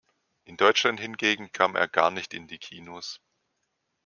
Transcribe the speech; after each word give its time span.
In 0.45 0.57
Deutschland 0.57 0.99
hingegen 0.99 1.51
kam 1.51 1.75
er 1.75 1.87
gar 1.87 2.09
nicht 2.09 2.33
in 2.33 2.47
die 2.47 2.57
Kinos. 2.57 3.21